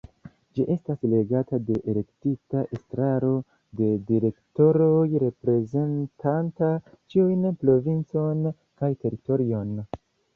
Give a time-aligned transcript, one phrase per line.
[0.57, 3.29] Ĝi estas regata de elektita Estraro
[3.81, 6.71] de direktoroj reprezentanta
[7.15, 8.43] ĉiun provincon
[8.83, 9.77] kaj teritorion.